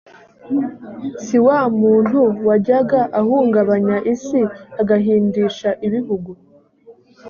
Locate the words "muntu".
1.81-2.19